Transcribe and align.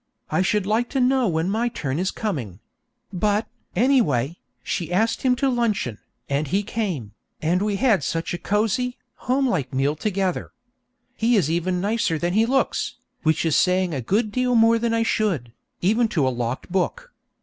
I 0.31 0.41
should 0.41 0.65
like 0.65 0.89
to 0.97 0.99
know 0.99 1.27
when 1.27 1.47
my 1.51 1.69
turn 1.69 1.99
is 1.99 2.09
coming; 2.09 2.59
but, 3.13 3.45
anyway, 3.75 4.35
she 4.63 4.91
asked 4.91 5.21
him 5.21 5.35
to 5.35 5.47
luncheon, 5.47 5.99
and 6.27 6.47
he 6.47 6.63
came, 6.63 7.11
and 7.39 7.61
we 7.61 7.75
had 7.75 8.03
such 8.03 8.33
a 8.33 8.39
cosy, 8.39 8.97
homelike 9.29 9.71
meal 9.75 9.95
together. 9.95 10.53
He 11.15 11.35
is 11.35 11.51
even 11.51 11.79
nicer 11.79 12.17
than 12.17 12.33
he 12.33 12.47
looks, 12.47 12.95
which 13.21 13.45
is 13.45 13.55
saying 13.55 13.93
a 13.93 14.01
good 14.01 14.31
deal 14.31 14.55
more 14.55 14.79
than 14.79 14.91
I 14.95 15.03
should, 15.03 15.53
even 15.81 16.07
to 16.07 16.27
a 16.27 16.33
locked 16.33 16.71
book. 16.71 17.13